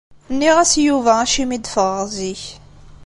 Nniɣ-as 0.33 0.73
i 0.75 0.81
Yuba 0.87 1.13
acimi 1.23 1.53
i 1.55 1.57
d-ffɣeɣ 1.59 2.01
zik. 2.15 2.43